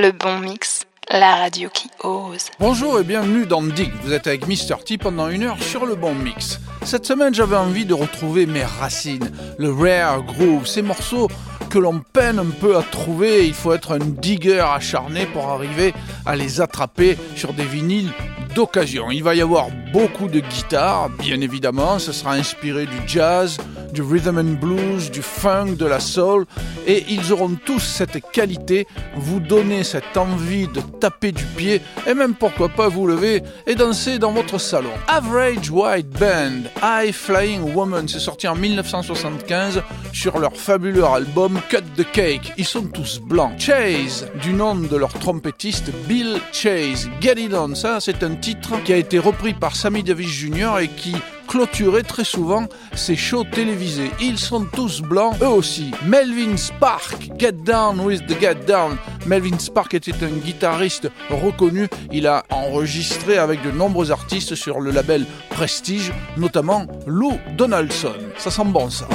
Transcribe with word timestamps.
Le 0.00 0.12
bon 0.12 0.38
mix, 0.38 0.86
la 1.10 1.34
radio 1.34 1.68
qui 1.74 1.90
ose. 2.04 2.50
Bonjour 2.60 3.00
et 3.00 3.02
bienvenue 3.02 3.46
dans 3.46 3.62
Dig. 3.62 3.90
Vous 4.04 4.12
êtes 4.12 4.28
avec 4.28 4.46
Mr. 4.46 4.76
T 4.84 4.96
pendant 4.96 5.28
une 5.28 5.42
heure 5.42 5.60
sur 5.60 5.86
le 5.86 5.96
bon 5.96 6.14
mix. 6.14 6.60
Cette 6.84 7.04
semaine, 7.04 7.34
j'avais 7.34 7.56
envie 7.56 7.84
de 7.84 7.94
retrouver 7.94 8.46
mes 8.46 8.62
racines, 8.62 9.32
le 9.58 9.72
rare 9.72 10.22
groove, 10.22 10.68
ces 10.68 10.82
morceaux 10.82 11.26
que 11.68 11.80
l'on 11.80 11.98
peine 11.98 12.38
un 12.38 12.50
peu 12.60 12.76
à 12.76 12.82
trouver. 12.82 13.44
Il 13.44 13.54
faut 13.54 13.72
être 13.72 13.92
un 13.92 13.98
digger 13.98 14.60
acharné 14.60 15.26
pour 15.26 15.48
arriver 15.48 15.92
à 16.24 16.36
les 16.36 16.60
attraper 16.60 17.18
sur 17.34 17.52
des 17.52 17.64
vinyles 17.64 18.12
d'occasion. 18.58 19.12
Il 19.12 19.22
va 19.22 19.36
y 19.36 19.40
avoir 19.40 19.68
beaucoup 19.92 20.26
de 20.26 20.40
guitare, 20.40 21.10
bien 21.10 21.40
évidemment. 21.40 22.00
Ce 22.00 22.10
sera 22.10 22.32
inspiré 22.32 22.86
du 22.86 22.96
jazz, 23.06 23.56
du 23.92 24.02
rhythm 24.02 24.36
and 24.36 24.58
blues, 24.60 25.12
du 25.12 25.22
funk, 25.22 25.76
de 25.76 25.86
la 25.86 26.00
soul. 26.00 26.44
Et 26.84 27.04
ils 27.08 27.32
auront 27.32 27.56
tous 27.64 27.78
cette 27.78 28.20
qualité, 28.32 28.88
vous 29.14 29.38
donner 29.38 29.84
cette 29.84 30.16
envie 30.16 30.66
de 30.66 30.80
taper 30.80 31.30
du 31.30 31.44
pied 31.44 31.80
et 32.06 32.14
même 32.14 32.34
pourquoi 32.34 32.68
pas 32.68 32.88
vous 32.88 33.06
lever 33.06 33.42
et 33.66 33.76
danser 33.76 34.18
dans 34.18 34.32
votre 34.32 34.58
salon. 34.58 34.90
Average 35.06 35.70
White 35.70 36.08
Band, 36.18 36.62
High 36.82 37.12
Flying 37.12 37.74
Woman, 37.74 38.08
c'est 38.08 38.18
sorti 38.18 38.48
en 38.48 38.56
1975 38.56 39.82
sur 40.12 40.38
leur 40.40 40.56
fabuleux 40.56 41.04
album 41.04 41.60
Cut 41.68 41.84
the 41.96 42.10
Cake. 42.10 42.54
Ils 42.56 42.64
sont 42.64 42.86
tous 42.86 43.20
blancs. 43.20 43.52
Chase, 43.58 44.26
du 44.42 44.52
nom 44.52 44.74
de 44.74 44.96
leur 44.96 45.12
trompettiste 45.12 45.92
Bill 46.08 46.40
Chase. 46.52 47.08
Get 47.20 47.34
It 47.38 47.54
On, 47.54 47.76
ça 47.76 47.98
c'est 48.00 48.24
un 48.24 48.34
qui 48.84 48.92
a 48.92 48.96
été 48.96 49.18
repris 49.18 49.54
par 49.54 49.76
Sammy 49.76 50.02
Davis 50.02 50.28
Jr. 50.28 50.78
et 50.80 50.88
qui 50.88 51.14
clôturait 51.46 52.02
très 52.02 52.24
souvent 52.24 52.66
ces 52.94 53.16
shows 53.16 53.44
télévisés. 53.44 54.10
Ils 54.20 54.38
sont 54.38 54.64
tous 54.64 55.00
blancs, 55.00 55.34
eux 55.42 55.48
aussi. 55.48 55.90
Melvin 56.06 56.56
Spark, 56.56 57.30
Get 57.38 57.52
Down 57.52 58.00
with 58.00 58.26
the 58.26 58.38
Get 58.40 58.66
Down. 58.66 58.96
Melvin 59.26 59.58
Spark 59.58 59.94
était 59.94 60.24
un 60.24 60.28
guitariste 60.28 61.10
reconnu. 61.30 61.88
Il 62.12 62.26
a 62.26 62.44
enregistré 62.50 63.38
avec 63.38 63.62
de 63.62 63.70
nombreux 63.70 64.12
artistes 64.12 64.54
sur 64.54 64.80
le 64.80 64.90
label 64.90 65.26
Prestige, 65.50 66.12
notamment 66.36 66.86
Lou 67.06 67.32
Donaldson. 67.56 68.14
Ça 68.36 68.50
sent 68.50 68.66
bon 68.66 68.90
ça. 68.90 69.08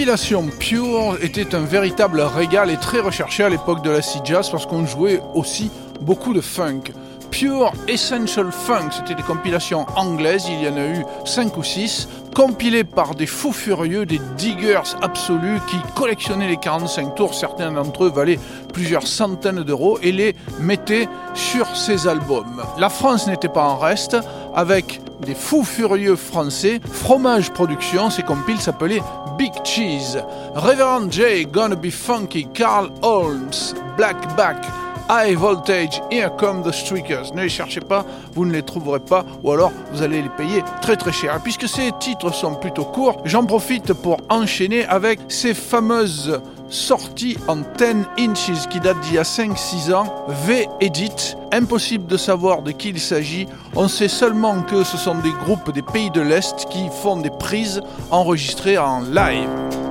Compilation 0.00 0.46
Pure 0.58 1.18
était 1.20 1.54
un 1.54 1.60
véritable 1.60 2.22
régal 2.22 2.70
et 2.70 2.78
très 2.78 3.00
recherché 3.00 3.44
à 3.44 3.50
l'époque 3.50 3.84
de 3.84 3.90
la 3.90 4.00
sea 4.00 4.20
jazz 4.24 4.48
parce 4.48 4.64
qu'on 4.64 4.86
jouait 4.86 5.20
aussi 5.34 5.70
beaucoup 6.00 6.32
de 6.32 6.40
funk. 6.40 6.84
Pure 7.30 7.70
Essential 7.86 8.50
Funk, 8.50 8.92
c'était 8.92 9.14
des 9.14 9.22
compilations 9.22 9.84
anglaises, 9.96 10.46
il 10.48 10.62
y 10.62 10.68
en 10.70 10.76
a 10.78 10.86
eu 10.86 11.04
5 11.26 11.54
ou 11.58 11.62
6, 11.62 12.08
compilées 12.34 12.82
par 12.82 13.14
des 13.14 13.26
fous 13.26 13.52
furieux, 13.52 14.06
des 14.06 14.20
diggers 14.38 14.80
absolus 15.02 15.60
qui 15.68 15.76
collectionnaient 15.94 16.48
les 16.48 16.56
45 16.56 17.14
tours, 17.14 17.34
certains 17.34 17.70
d'entre 17.70 18.04
eux 18.04 18.10
valaient 18.10 18.40
plusieurs 18.72 19.06
centaines 19.06 19.64
d'euros 19.64 19.98
et 20.02 20.12
les 20.12 20.34
mettaient 20.60 21.08
sur 21.34 21.76
ces 21.76 22.08
albums. 22.08 22.62
La 22.78 22.88
France 22.88 23.26
n'était 23.26 23.50
pas 23.50 23.64
en 23.64 23.76
reste, 23.76 24.16
avec 24.54 25.02
des 25.26 25.34
fous 25.34 25.64
furieux 25.64 26.16
français, 26.16 26.80
Fromage 26.90 27.50
Production, 27.50 28.08
ces 28.08 28.22
compiles 28.22 28.60
s'appelaient 28.62 29.02
Big 29.40 29.64
Cheese, 29.64 30.18
Reverend 30.54 31.10
J, 31.10 31.46
Gonna 31.46 31.74
Be 31.74 31.90
Funky, 31.90 32.46
Carl 32.52 32.90
Holmes, 33.00 33.72
Black 33.96 34.36
Back, 34.36 34.62
High 35.08 35.34
Voltage, 35.34 36.02
Here 36.10 36.28
Come 36.36 36.62
the 36.62 36.70
Streakers. 36.70 37.32
Ne 37.34 37.44
les 37.44 37.48
cherchez 37.48 37.80
pas, 37.80 38.04
vous 38.34 38.44
ne 38.44 38.52
les 38.52 38.62
trouverez 38.62 39.00
pas, 39.00 39.24
ou 39.42 39.50
alors 39.50 39.72
vous 39.92 40.02
allez 40.02 40.20
les 40.20 40.28
payer 40.28 40.62
très 40.82 40.94
très 40.94 41.10
cher. 41.10 41.40
Puisque 41.42 41.66
ces 41.66 41.90
titres 41.98 42.34
sont 42.34 42.54
plutôt 42.54 42.84
courts, 42.84 43.22
j'en 43.24 43.46
profite 43.46 43.94
pour 43.94 44.18
enchaîner 44.28 44.84
avec 44.84 45.20
ces 45.28 45.54
fameuses 45.54 46.42
sorties 46.70 47.36
en 47.48 47.56
10 47.56 47.64
inches 48.18 48.68
qui 48.70 48.80
datent 48.80 49.00
d'il 49.00 49.14
y 49.14 49.18
a 49.18 49.22
5-6 49.22 49.92
ans, 49.92 50.26
V-Edit. 50.46 51.36
Impossible 51.52 52.06
de 52.06 52.16
savoir 52.16 52.62
de 52.62 52.70
qui 52.70 52.90
il 52.90 53.00
s'agit. 53.00 53.46
On 53.74 53.88
sait 53.88 54.08
seulement 54.08 54.62
que 54.62 54.84
ce 54.84 54.96
sont 54.96 55.16
des 55.16 55.32
groupes 55.44 55.72
des 55.72 55.82
pays 55.82 56.10
de 56.10 56.20
l'Est 56.20 56.66
qui 56.70 56.88
font 57.02 57.16
des 57.16 57.30
prises 57.30 57.82
enregistrées 58.10 58.78
en 58.78 59.00
live. 59.00 59.89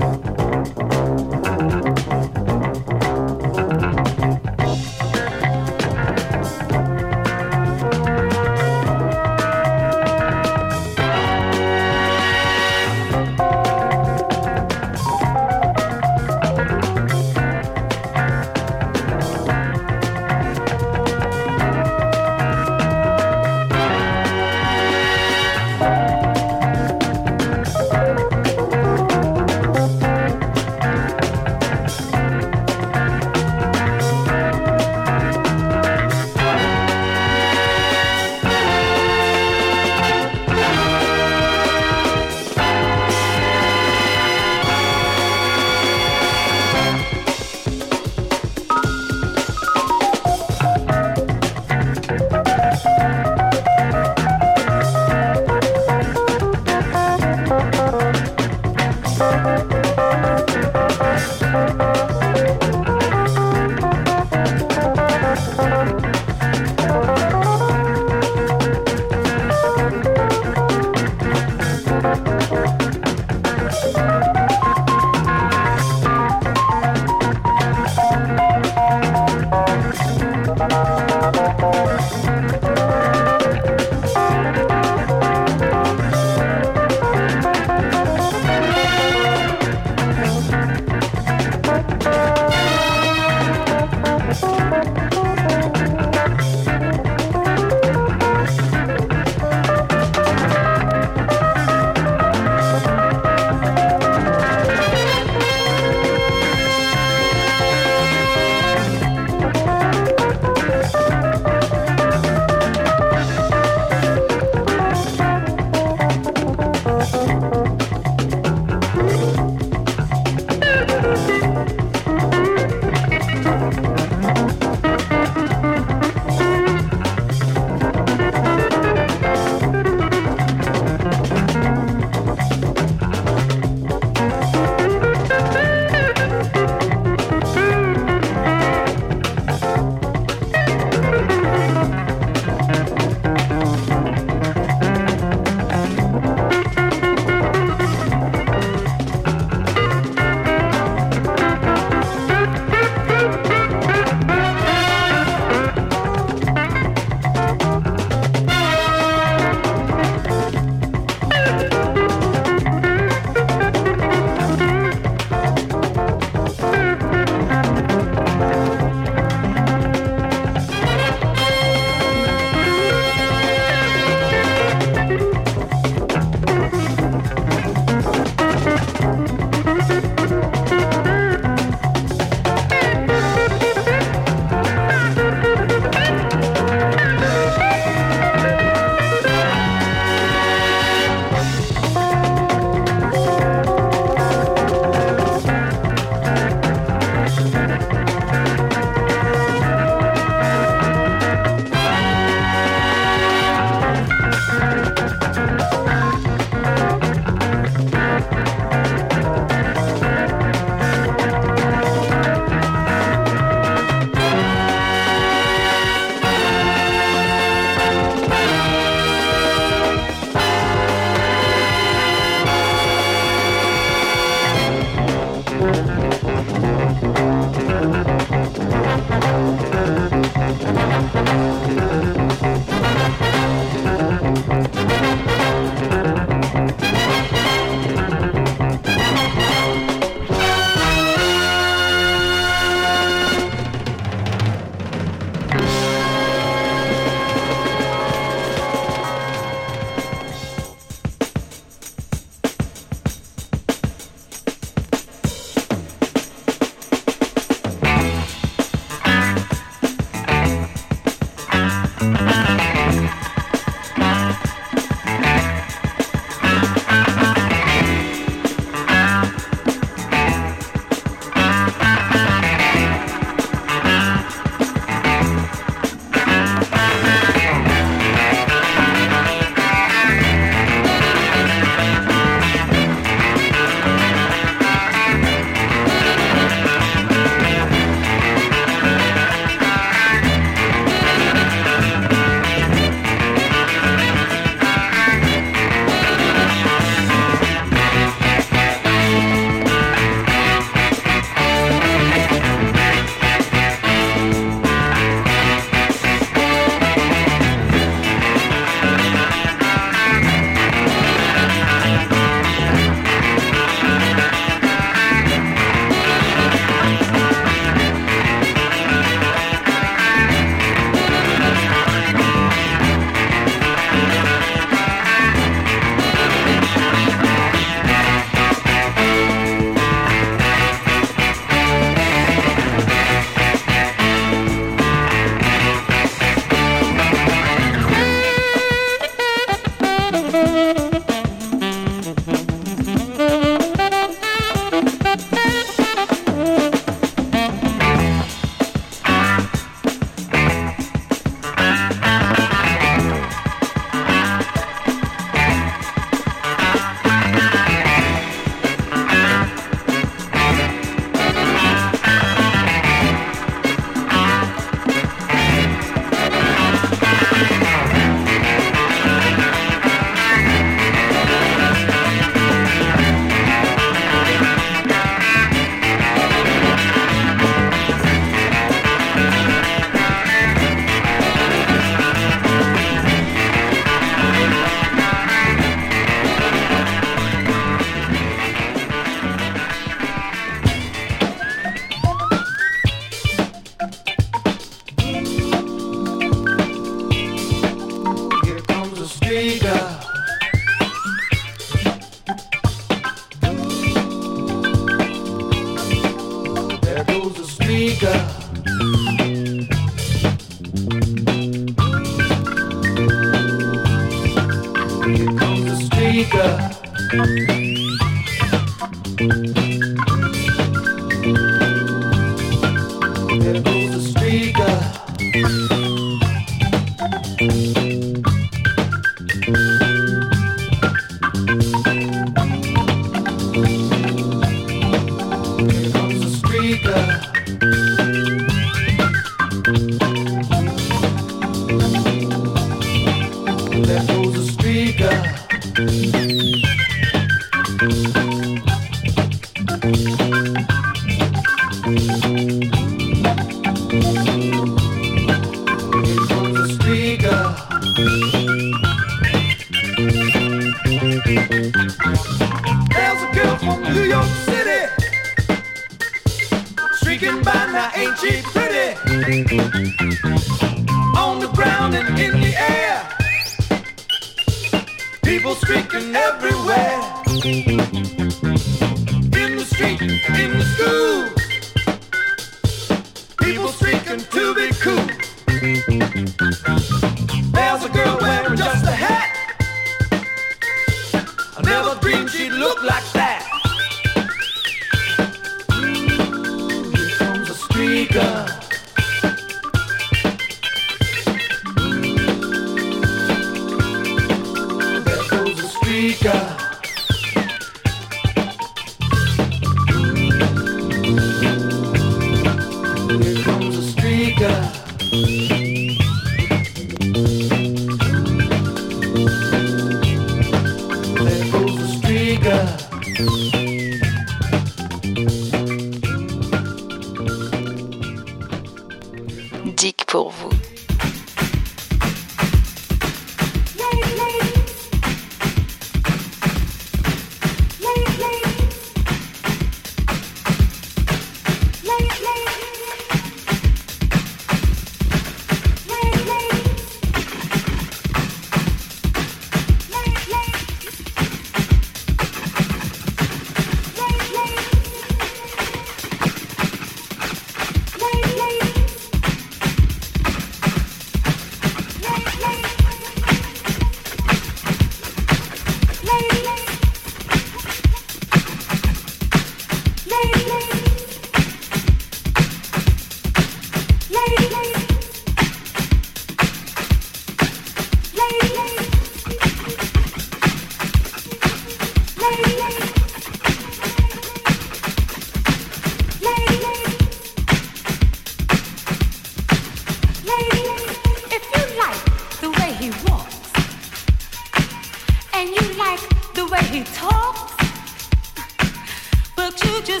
I'm 599.90 600.00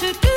gonna 0.00 0.35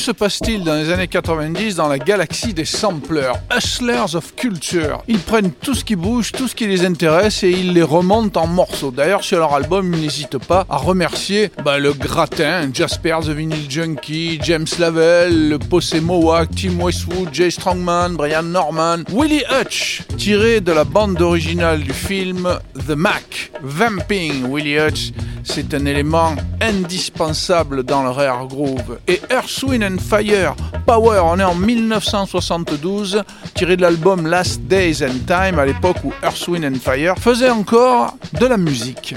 se 0.00 0.10
passe-t-il 0.12 0.64
dans 0.64 0.74
les 0.74 0.90
années 0.90 1.08
90 1.08 1.76
dans 1.76 1.86
la 1.86 1.98
galaxie 1.98 2.54
des 2.54 2.64
samplers, 2.64 3.34
Hustlers 3.54 4.14
of 4.14 4.34
Culture? 4.34 5.02
Ils 5.08 5.18
prennent 5.18 5.52
tout 5.52 5.74
ce 5.74 5.84
qui 5.84 5.94
bouge, 5.94 6.32
tout 6.32 6.48
ce 6.48 6.54
qui 6.54 6.66
les 6.66 6.86
intéresse 6.86 7.42
et 7.42 7.50
ils 7.50 7.74
les 7.74 7.82
remontent 7.82 8.40
en 8.40 8.46
morceaux. 8.46 8.90
D'ailleurs, 8.90 9.22
sur 9.22 9.38
leur 9.38 9.54
album, 9.54 9.92
ils 9.92 10.00
n'hésitent 10.00 10.38
pas 10.38 10.64
à 10.70 10.78
remercier 10.78 11.50
bah, 11.62 11.78
le 11.78 11.92
gratin, 11.92 12.70
Jasper 12.72 13.18
the 13.22 13.28
Vinyl 13.28 13.70
Junkie, 13.70 14.40
James 14.42 14.66
Lavelle, 14.78 15.50
le 15.50 15.58
Posse 15.58 15.94
Mohawk, 15.94 16.48
Tim 16.56 16.80
Westwood, 16.80 17.28
Jay 17.32 17.50
Strongman, 17.50 18.14
Brian 18.16 18.44
Norman, 18.44 19.04
Willie 19.12 19.44
Hutch, 19.50 20.02
tiré 20.16 20.62
de 20.62 20.72
la 20.72 20.84
bande 20.84 21.20
originale 21.20 21.80
du 21.80 21.92
film 21.92 22.58
The 22.86 22.96
Mac, 22.96 23.52
Vamping 23.62 24.50
Willie 24.50 24.78
Hutch 24.78 25.12
c'est 25.44 25.74
un 25.74 25.84
élément 25.86 26.34
indispensable 26.60 27.82
dans 27.82 28.02
le 28.02 28.10
rare 28.10 28.46
groove. 28.46 28.98
Et 29.06 29.20
Earth, 29.30 29.62
Wind 29.62 29.84
and 29.84 29.98
Fire, 29.98 30.54
Power, 30.86 31.20
on 31.24 31.38
est 31.38 31.44
en 31.44 31.54
1972, 31.54 33.22
tiré 33.54 33.76
de 33.76 33.82
l'album 33.82 34.26
Last 34.26 34.62
Days 34.62 35.02
and 35.04 35.26
Time, 35.26 35.58
à 35.58 35.66
l'époque 35.66 35.98
où 36.04 36.12
Earth, 36.22 36.48
Wind 36.48 36.64
and 36.64 36.78
Fire 36.80 37.16
faisait 37.18 37.50
encore 37.50 38.14
de 38.38 38.46
la 38.46 38.56
musique. 38.56 39.14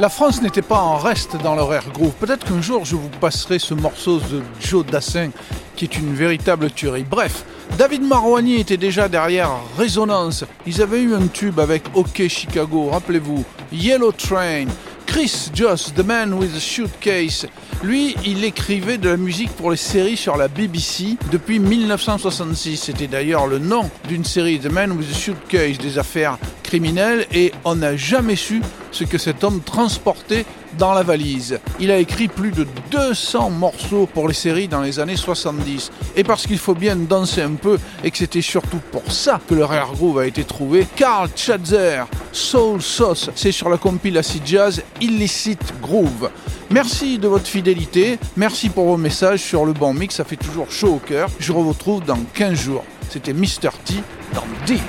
La 0.00 0.08
France 0.08 0.42
n'était 0.42 0.62
pas 0.62 0.78
en 0.78 0.96
reste 0.96 1.36
dans 1.42 1.56
l'horaire 1.56 1.90
groove. 1.92 2.12
Peut-être 2.20 2.46
qu'un 2.46 2.62
jour 2.62 2.84
je 2.84 2.94
vous 2.94 3.08
passerai 3.20 3.58
ce 3.58 3.74
morceau 3.74 4.20
de 4.20 4.42
Joe 4.60 4.86
Dassin 4.86 5.30
qui 5.74 5.86
est 5.86 5.98
une 5.98 6.14
véritable 6.14 6.70
tuerie. 6.70 7.02
Bref, 7.02 7.44
David 7.76 8.02
Marouani 8.02 8.60
était 8.60 8.76
déjà 8.76 9.08
derrière 9.08 9.50
Résonance. 9.76 10.44
Ils 10.68 10.82
avaient 10.82 11.02
eu 11.02 11.16
un 11.16 11.26
tube 11.26 11.58
avec 11.58 11.82
OK 11.94 12.28
Chicago, 12.28 12.90
rappelez-vous. 12.90 13.44
Yellow 13.72 14.12
Train. 14.12 14.66
Chris 15.08 15.50
Joss, 15.52 15.92
The 15.96 16.04
Man 16.04 16.32
with 16.34 16.54
a 16.54 16.60
Suitcase. 16.60 17.48
Lui, 17.82 18.14
il 18.24 18.44
écrivait 18.44 18.98
de 18.98 19.08
la 19.08 19.16
musique 19.16 19.50
pour 19.50 19.72
les 19.72 19.76
séries 19.76 20.16
sur 20.16 20.36
la 20.36 20.46
BBC 20.46 21.16
depuis 21.32 21.58
1966. 21.58 22.76
C'était 22.76 23.08
d'ailleurs 23.08 23.48
le 23.48 23.58
nom 23.58 23.90
d'une 24.06 24.24
série, 24.24 24.60
The 24.60 24.70
Man 24.70 24.92
with 24.92 25.10
a 25.10 25.14
Suitcase, 25.14 25.78
des 25.78 25.98
affaires 25.98 26.38
criminelles, 26.68 27.26
et 27.32 27.50
on 27.64 27.76
n'a 27.76 27.96
jamais 27.96 28.36
su 28.36 28.60
ce 28.90 29.04
que 29.04 29.16
cet 29.16 29.42
homme 29.42 29.62
transportait 29.62 30.44
dans 30.78 30.92
la 30.92 31.02
valise. 31.02 31.60
Il 31.80 31.90
a 31.90 31.96
écrit 31.96 32.28
plus 32.28 32.50
de 32.50 32.66
200 32.90 33.48
morceaux 33.48 34.06
pour 34.12 34.28
les 34.28 34.34
séries 34.34 34.68
dans 34.68 34.82
les 34.82 35.00
années 35.00 35.16
70. 35.16 35.90
Et 36.14 36.24
parce 36.24 36.46
qu'il 36.46 36.58
faut 36.58 36.74
bien 36.74 36.94
danser 36.94 37.40
un 37.40 37.54
peu 37.54 37.78
et 38.04 38.10
que 38.10 38.18
c'était 38.18 38.42
surtout 38.42 38.80
pour 38.92 39.10
ça 39.10 39.40
que 39.48 39.54
le 39.54 39.64
rare 39.64 39.92
groove 39.94 40.18
a 40.18 40.26
été 40.26 40.44
trouvé, 40.44 40.86
Carl 40.94 41.30
Chadzer, 41.34 42.04
Soul 42.32 42.82
Sauce, 42.82 43.30
c'est 43.34 43.52
sur 43.52 43.70
la 43.70 43.78
compile 43.78 44.18
Acid 44.18 44.42
Jazz 44.44 44.82
Illicit 45.00 45.72
Groove. 45.80 46.28
Merci 46.68 47.18
de 47.18 47.28
votre 47.28 47.46
fidélité, 47.46 48.18
merci 48.36 48.68
pour 48.68 48.84
vos 48.84 48.98
messages 48.98 49.40
sur 49.40 49.64
le 49.64 49.72
bon 49.72 49.94
mix, 49.94 50.16
ça 50.16 50.24
fait 50.24 50.36
toujours 50.36 50.70
chaud 50.70 50.96
au 50.96 50.98
cœur. 50.98 51.30
Je 51.38 51.50
vous 51.50 51.66
retrouve 51.66 52.04
dans 52.04 52.18
15 52.34 52.60
jours. 52.60 52.84
C'était 53.08 53.32
Mr. 53.32 53.70
T 53.86 53.94
dans 54.34 54.44
Dig. 54.66 54.82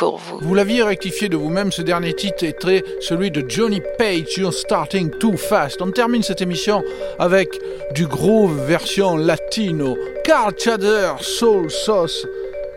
Pour 0.00 0.16
vous. 0.16 0.38
Vous 0.40 0.54
l'aviez 0.54 0.82
rectifié 0.82 1.28
de 1.28 1.36
vous-même, 1.36 1.70
ce 1.70 1.82
dernier 1.82 2.14
titre 2.14 2.48
très 2.58 2.82
celui 3.00 3.30
de 3.30 3.44
Johnny 3.46 3.82
Page, 3.98 4.38
You're 4.38 4.52
Starting 4.52 5.10
Too 5.10 5.36
Fast. 5.36 5.82
On 5.82 5.90
termine 5.90 6.22
cette 6.22 6.40
émission 6.40 6.82
avec 7.18 7.60
du 7.92 8.06
groove 8.06 8.58
version 8.66 9.16
latino. 9.16 9.98
Carl 10.24 10.54
Chader, 10.58 11.12
Soul 11.20 11.70
Sauce, 11.70 12.26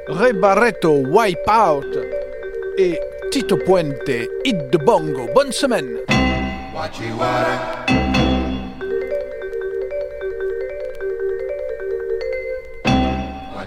Ray 0.08 0.34
Barreto, 0.34 1.04
Wipe 1.08 1.50
Out 1.50 1.98
et 2.78 3.00
Tito 3.32 3.56
Puente, 3.56 4.28
Hit 4.44 4.70
the 4.72 4.78
Bongo. 4.78 5.30
Bonne 5.34 5.54
semaine! 5.54 5.98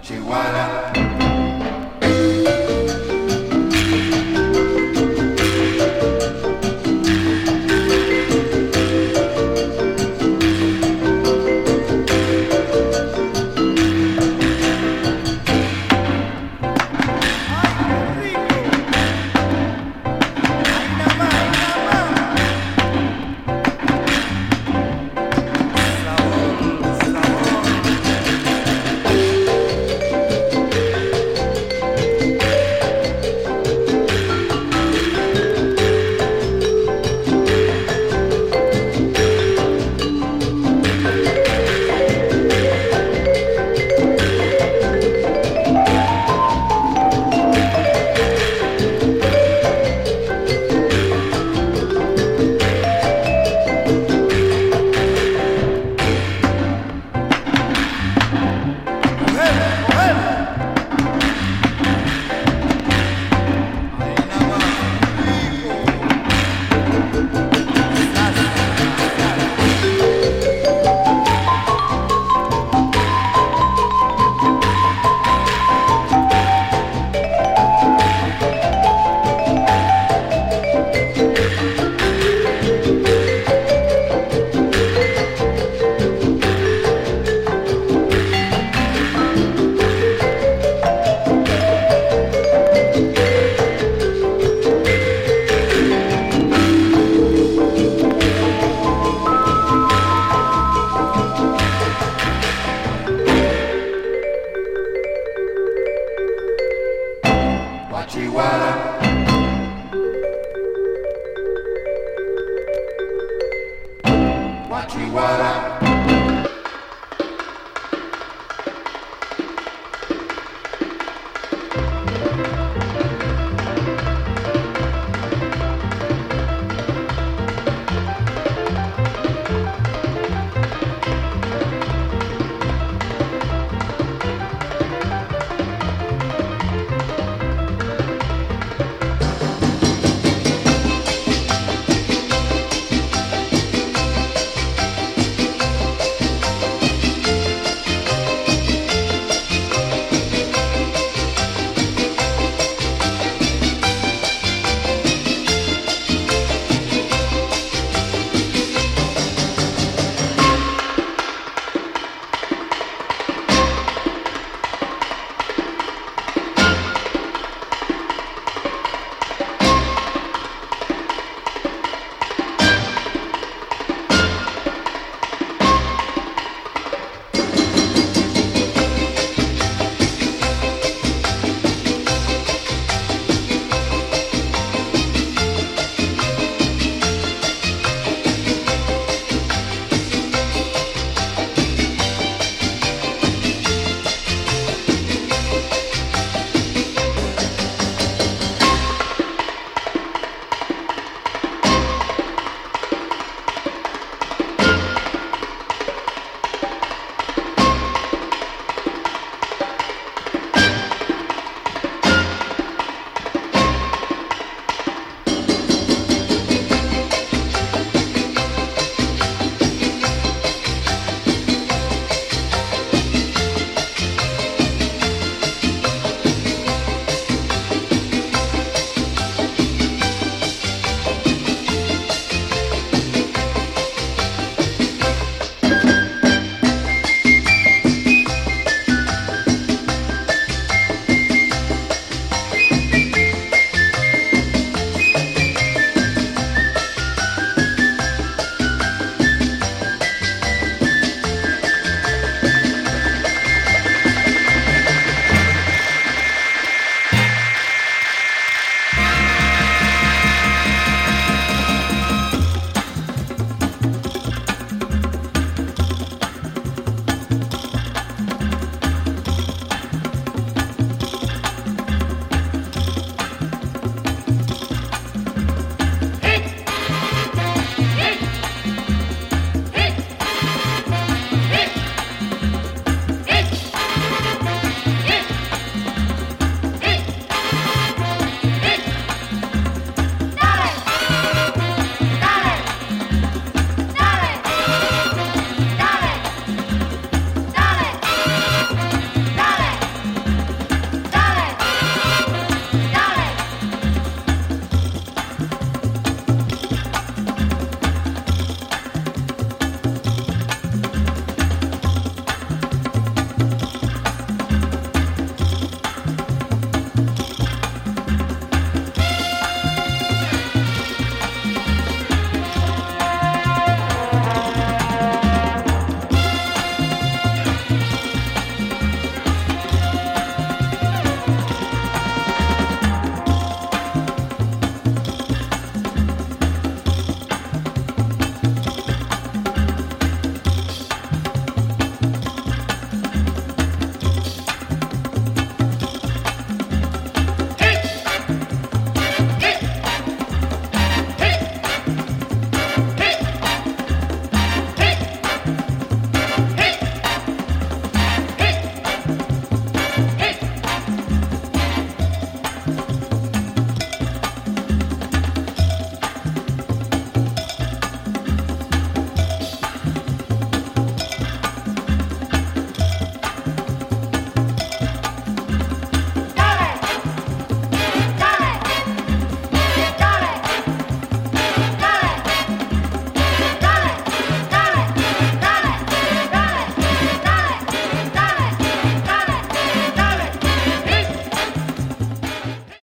Chihuahua. 0.07 1.06